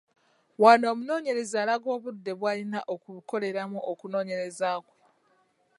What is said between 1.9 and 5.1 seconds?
obudde bw'alina okukoleramu okunoonyereza kwe.